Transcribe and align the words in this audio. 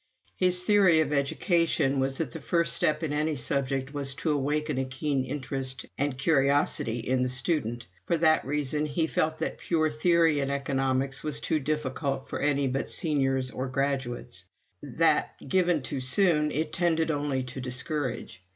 His 0.35 0.63
theory 0.63 0.99
of 1.01 1.13
education 1.13 1.99
was 1.99 2.17
that 2.17 2.31
the 2.31 2.41
first 2.41 2.73
step 2.75 3.03
in 3.03 3.13
any 3.13 3.35
subject 3.35 3.93
was 3.93 4.15
to 4.15 4.31
awaken 4.31 4.79
a 4.79 4.85
keen 4.85 5.23
interest 5.23 5.85
and 5.95 6.17
curiosity 6.17 6.97
in 7.01 7.21
the 7.21 7.29
student; 7.29 7.85
for 8.07 8.17
that 8.17 8.43
reason 8.43 8.87
he 8.87 9.05
felt 9.05 9.37
that 9.37 9.59
pure 9.59 9.91
theory 9.91 10.39
in 10.39 10.49
Economics 10.49 11.21
was 11.21 11.39
too 11.39 11.59
difficult 11.59 12.27
for 12.27 12.39
any 12.39 12.67
but 12.67 12.89
seniors 12.89 13.51
or 13.51 13.67
graduates; 13.67 14.45
that, 14.81 15.35
given 15.47 15.83
too 15.83 16.01
soon, 16.01 16.51
it 16.51 16.73
tended 16.73 17.11
only 17.11 17.43
to 17.43 17.61
discourage. 17.61 18.41